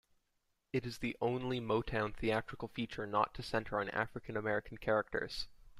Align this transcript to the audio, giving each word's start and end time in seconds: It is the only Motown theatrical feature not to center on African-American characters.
It 0.73 0.83
is 0.87 0.97
the 0.97 1.15
only 1.21 1.61
Motown 1.61 2.15
theatrical 2.15 2.69
feature 2.69 3.05
not 3.05 3.35
to 3.35 3.43
center 3.43 3.79
on 3.79 3.89
African-American 3.89 4.79
characters. 4.79 5.47